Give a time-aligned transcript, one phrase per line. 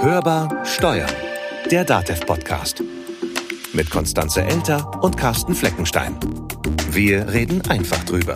[0.00, 1.10] Hörbar Steuern,
[1.70, 2.82] der DATEV-Podcast.
[3.72, 6.18] Mit Konstanze Elter und Carsten Fleckenstein.
[6.90, 8.34] Wir reden einfach drüber.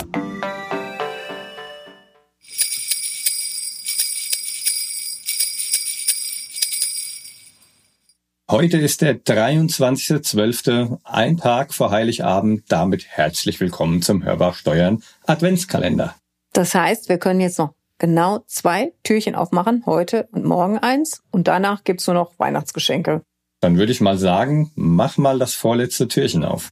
[8.50, 12.64] Heute ist der 23.12., ein Tag vor Heiligabend.
[12.68, 16.14] Damit herzlich willkommen zum Hörbar Steuern Adventskalender.
[16.52, 21.22] Das heißt, wir können jetzt noch genau zwei Türchen aufmachen, heute und morgen eins.
[21.30, 23.22] Und danach gibt's nur noch Weihnachtsgeschenke.
[23.60, 26.70] Dann würde ich mal sagen, mach mal das vorletzte Türchen auf.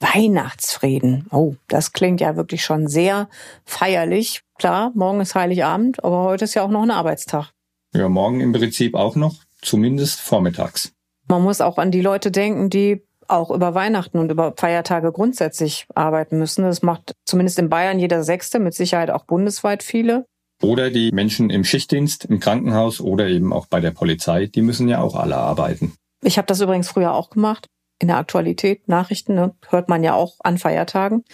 [0.00, 1.26] Weihnachtsfrieden.
[1.30, 3.28] Oh, das klingt ja wirklich schon sehr
[3.64, 4.42] feierlich.
[4.58, 7.52] Klar, morgen ist Heiligabend, aber heute ist ja auch noch ein Arbeitstag.
[7.94, 10.92] Ja, morgen im Prinzip auch noch, zumindest vormittags.
[11.28, 15.86] Man muss auch an die Leute denken, die auch über Weihnachten und über Feiertage grundsätzlich
[15.94, 16.64] arbeiten müssen.
[16.64, 20.26] Das macht zumindest in Bayern jeder Sechste, mit Sicherheit auch bundesweit viele.
[20.62, 24.88] Oder die Menschen im Schichtdienst, im Krankenhaus oder eben auch bei der Polizei, die müssen
[24.88, 25.94] ja auch alle arbeiten.
[26.22, 27.66] Ich habe das übrigens früher auch gemacht.
[27.98, 31.24] In der Aktualität, Nachrichten, ne, hört man ja auch an Feiertagen.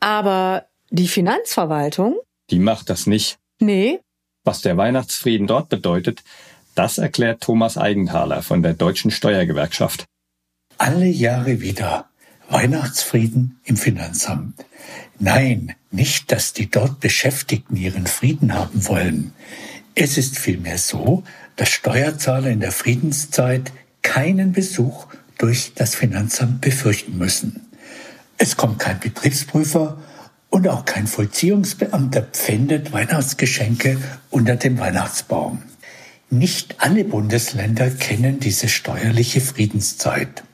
[0.00, 2.16] Aber die Finanzverwaltung.
[2.50, 3.38] Die macht das nicht.
[3.60, 4.00] Nee.
[4.44, 6.22] Was der Weihnachtsfrieden dort bedeutet,
[6.74, 10.06] das erklärt Thomas Eigenthaler von der Deutschen Steuergewerkschaft
[10.78, 12.08] alle Jahre wieder
[12.48, 14.64] Weihnachtsfrieden im Finanzamt.
[15.18, 19.32] Nein, nicht, dass die dort Beschäftigten ihren Frieden haben wollen.
[19.94, 21.24] Es ist vielmehr so,
[21.56, 25.06] dass Steuerzahler in der Friedenszeit keinen Besuch
[25.36, 27.66] durch das Finanzamt befürchten müssen.
[28.38, 29.98] Es kommt kein Betriebsprüfer
[30.50, 33.98] und auch kein Vollziehungsbeamter pfändet Weihnachtsgeschenke
[34.30, 35.62] unter dem Weihnachtsbaum.
[36.30, 40.44] Nicht alle Bundesländer kennen diese steuerliche Friedenszeit.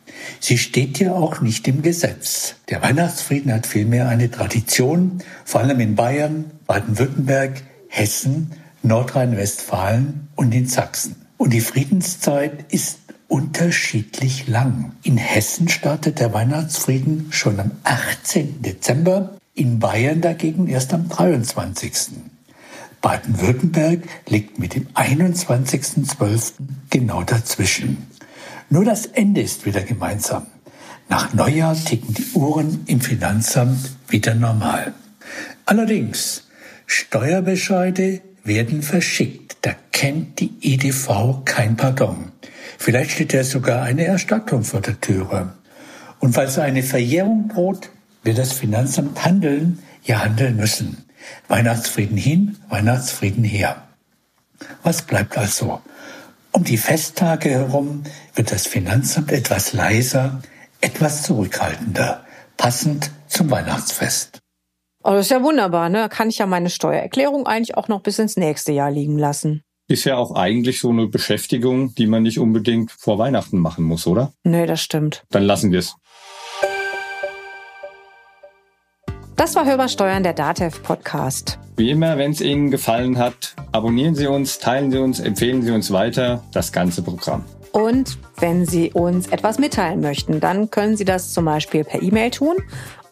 [0.41, 2.57] Sie steht ja auch nicht im Gesetz.
[2.69, 8.53] Der Weihnachtsfrieden hat vielmehr eine Tradition, vor allem in Bayern, Baden-Württemberg, Hessen,
[8.83, 11.17] Nordrhein-Westfalen und in Sachsen.
[11.37, 14.93] Und die Friedenszeit ist unterschiedlich lang.
[15.03, 18.63] In Hessen startet der Weihnachtsfrieden schon am 18.
[18.63, 21.93] Dezember, in Bayern dagegen erst am 23.
[23.01, 26.53] Baden-Württemberg liegt mit dem 21.12.
[26.91, 28.07] genau dazwischen.
[28.71, 30.47] Nur das Ende ist wieder gemeinsam.
[31.09, 34.95] Nach Neujahr ticken die Uhren im Finanzamt wieder normal.
[35.67, 36.45] Allerdings,
[36.87, 39.57] Steuerbescheide werden verschickt.
[39.63, 42.33] Da kennt die EDV kein Pardon.
[42.79, 45.55] Vielleicht steht ja sogar eine Erstattung vor der Türe.
[46.19, 47.91] Und falls eine Verjährung droht,
[48.23, 51.05] wird das Finanzamt handeln, ja handeln müssen.
[51.49, 53.83] Weihnachtsfrieden hin, Weihnachtsfrieden her.
[54.83, 55.81] Was bleibt also?
[56.55, 58.05] Um die Festtage herum
[58.37, 60.41] wird das Finanzamt etwas leiser,
[60.81, 62.25] etwas zurückhaltender,
[62.57, 64.39] passend zum Weihnachtsfest.
[65.03, 65.99] Oh, das ist ja wunderbar, ne?
[65.99, 69.65] Da kann ich ja meine Steuererklärung eigentlich auch noch bis ins nächste Jahr liegen lassen.
[69.89, 74.07] Ist ja auch eigentlich so eine Beschäftigung, die man nicht unbedingt vor Weihnachten machen muss,
[74.07, 74.33] oder?
[74.45, 75.25] Nee, das stimmt.
[75.31, 75.97] Dann lassen wir es.
[79.37, 81.59] Das war Hörbar Steuern, der DATEV Podcast.
[81.77, 85.73] Wie immer, wenn es Ihnen gefallen hat, abonnieren Sie uns, teilen Sie uns, empfehlen Sie
[85.73, 87.45] uns weiter, das ganze Programm.
[87.73, 92.31] Und wenn Sie uns etwas mitteilen möchten, dann können Sie das zum Beispiel per E-Mail
[92.31, 92.55] tun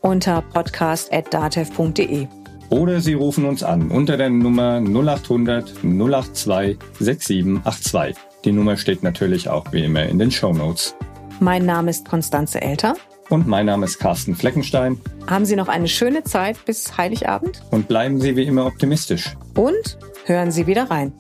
[0.01, 2.29] unter podcast.datev.de.
[2.71, 8.17] Oder Sie rufen uns an unter der Nummer 0800 082 6782.
[8.45, 10.95] Die Nummer steht natürlich auch wie immer in den Show Notes.
[11.41, 12.95] Mein Name ist Konstanze Elter.
[13.31, 15.01] Und mein Name ist Carsten Fleckenstein.
[15.27, 17.63] Haben Sie noch eine schöne Zeit bis Heiligabend.
[17.71, 19.35] Und bleiben Sie wie immer optimistisch.
[19.55, 21.13] Und hören Sie wieder rein.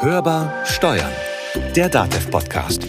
[0.00, 1.12] Hörbar Steuern.
[1.76, 2.87] Der DATEV-Podcast.